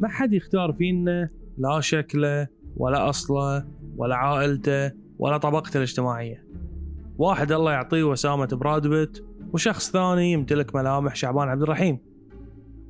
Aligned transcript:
ما 0.00 0.08
حد 0.08 0.32
يختار 0.32 0.72
فينا 0.72 1.28
لا 1.58 1.80
شكله 1.80 2.48
ولا 2.76 3.08
أصله 3.08 3.64
ولا 3.96 4.16
عائلته 4.16 4.92
ولا 5.18 5.36
طبقته 5.36 5.76
الاجتماعية. 5.76 6.46
واحد 7.18 7.52
الله 7.52 7.72
يعطيه 7.72 8.02
وسامة 8.02 8.46
براد 8.46 8.86
بيت 8.86 9.24
وشخص 9.52 9.90
ثاني 9.90 10.32
يمتلك 10.32 10.74
ملامح 10.74 11.14
شعبان 11.14 11.48
عبد 11.48 11.62
الرحيم. 11.62 11.98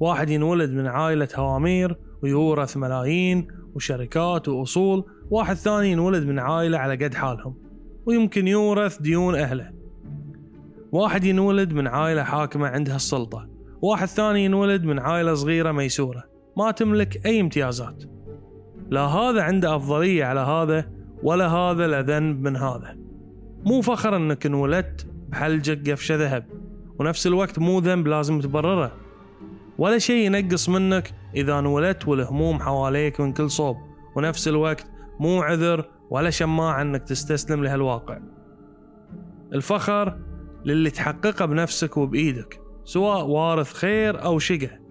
واحد 0.01 0.31
ينولد 0.31 0.71
من 0.71 0.87
عائلة 0.87 1.29
هوامير 1.37 1.97
ويورث 2.23 2.77
ملايين 2.77 3.49
وشركات 3.75 4.49
وأصول. 4.49 5.05
واحد 5.31 5.57
ثاني 5.57 5.93
ينولد 5.93 6.27
من 6.27 6.39
عائلة 6.39 6.79
على 6.79 7.05
قد 7.05 7.15
حالهم 7.15 7.55
ويمكن 8.07 8.49
يورث 8.49 9.03
ديون 9.03 9.35
أهله. 9.35 9.73
واحد 10.93 11.25
ينولد 11.25 11.73
من 11.73 11.87
عائلة 11.87 12.23
حاكمة 12.23 12.67
عندها 12.67 12.97
السلطة 12.97 13.49
واحد 13.83 14.07
ثاني 14.07 14.45
ينولد 14.45 14.85
من 14.85 14.99
عائلة 14.99 15.35
صغيرة 15.35 15.73
ميسورة. 15.73 16.36
ما 16.57 16.71
تملك 16.71 17.27
أي 17.27 17.41
امتيازات. 17.41 18.05
لا 18.91 19.01
هذا 19.01 19.43
عنده 19.43 19.77
أفضلية 19.77 20.25
على 20.25 20.41
هذا 20.41 20.91
ولا 21.23 21.49
هذا 21.49 21.87
له 21.87 22.01
ذنب 22.01 22.43
من 22.49 22.57
هذا. 22.57 22.97
مو 23.65 23.81
فخر 23.81 24.17
إنك 24.17 24.47
انولدت 24.47 25.07
بحلجك 25.29 25.91
قفشة 25.91 26.17
ذهب 26.17 26.47
ونفس 26.99 27.27
الوقت 27.27 27.59
مو 27.59 27.79
ذنب 27.79 28.07
لازم 28.07 28.41
تبرره. 28.41 28.93
ولا 29.79 29.99
شيء 29.99 30.27
ينقص 30.27 30.69
منك 30.69 31.13
إذا 31.35 31.59
انولدت 31.59 32.09
والهموم 32.09 32.61
حواليك 32.61 33.21
من 33.21 33.33
كل 33.33 33.51
صوب 33.51 33.77
ونفس 34.17 34.49
الوقت 34.49 34.87
مو 35.21 35.43
عذر 35.43 35.85
ولا 36.11 36.31
شماعة 36.31 36.83
إنك 36.83 37.03
تستسلم 37.03 37.65
لهالواقع. 37.65 38.19
الفخر 39.53 40.19
للي 40.65 40.91
تحققه 40.91 41.45
بنفسك 41.45 41.97
وبإيدك 41.97 42.61
سواء 42.85 43.27
وارث 43.27 43.73
خير 43.73 44.25
أو 44.25 44.39
شقة. 44.39 44.86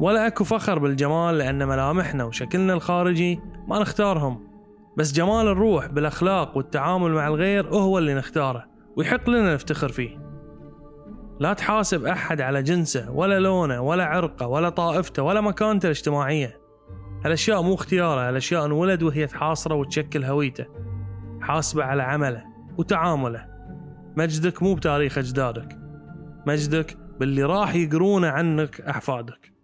ولا 0.00 0.26
أكو 0.26 0.44
فخر 0.44 0.78
بالجمال 0.78 1.38
لأن 1.38 1.68
ملامحنا 1.68 2.24
وشكلنا 2.24 2.72
الخارجي 2.72 3.40
ما 3.68 3.78
نختارهم. 3.78 4.46
بس 4.96 5.12
جمال 5.12 5.46
الروح 5.48 5.86
بالأخلاق 5.86 6.56
والتعامل 6.56 7.10
مع 7.10 7.28
الغير 7.28 7.68
هو 7.68 7.98
اللي 7.98 8.14
نختاره 8.14 8.66
ويحق 8.96 9.30
لنا 9.30 9.54
نفتخر 9.54 9.88
فيه. 9.88 10.26
لا 11.40 11.52
تحاسب 11.52 12.04
أحد 12.06 12.40
على 12.40 12.62
جنسه 12.62 13.10
ولا 13.10 13.40
لونه 13.40 13.80
ولا 13.80 14.04
عرقه 14.04 14.46
ولا 14.46 14.68
طائفته 14.68 15.22
ولا 15.22 15.40
مكانته 15.40 15.86
الاجتماعية. 15.86 16.60
هالأشياء 17.24 17.62
مو 17.62 17.74
اختياره 17.74 18.28
هالأشياء 18.28 18.64
انولد 18.64 19.02
وهي 19.02 19.26
تحاصره 19.26 19.74
وتشكل 19.74 20.24
هويته. 20.24 20.66
حاسبه 21.40 21.84
على 21.84 22.02
عمله 22.02 22.44
وتعامله. 22.78 23.46
مجدك 24.16 24.62
مو 24.62 24.74
بتاريخ 24.74 25.18
أجدادك. 25.18 25.78
مجدك 26.46 26.96
باللي 27.20 27.42
راح 27.42 27.74
يقرونه 27.74 28.28
عنك 28.28 28.80
أحفادك. 28.80 29.55